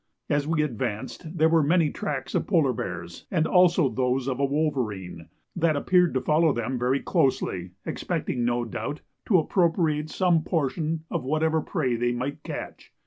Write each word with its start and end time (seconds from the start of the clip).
As 0.31 0.47
we 0.47 0.63
advanced 0.63 1.37
there 1.37 1.47
were 1.47 1.61
many 1.61 1.91
tracks 1.91 2.33
of 2.33 2.47
polar 2.47 2.73
bears, 2.73 3.27
and 3.29 3.45
also 3.45 3.87
those 3.87 4.27
of 4.27 4.39
a 4.39 4.45
wolverine, 4.45 5.27
that 5.55 5.75
appeared 5.75 6.15
to 6.15 6.21
follow 6.21 6.51
them 6.51 6.79
very 6.79 6.99
closely, 6.99 7.73
expecting 7.85 8.43
no 8.43 8.65
doubt 8.65 9.01
to 9.27 9.37
appropriate 9.37 10.09
some 10.09 10.41
portion 10.43 11.03
of 11.11 11.23
whatever 11.23 11.61
prey 11.61 11.95
they 11.97 12.13
might 12.13 12.41
catch. 12.41 12.91